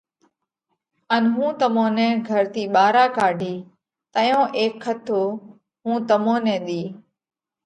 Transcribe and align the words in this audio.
ان 1.15 1.23
هُون 1.35 1.51
تمون 1.59 1.89
نئہ 1.97 2.09
گھر 2.27 2.43
ٿِي 2.53 2.63
ٻارا 2.73 3.05
ڪاڍِيه، 3.17 3.57
تئيون 4.13 4.45
اي 4.57 4.65
کٿو 4.83 5.21
هُون 5.83 5.97
تمون 6.09 6.37
نئہ 6.45 6.57
ۮِيه۔ 6.65 6.85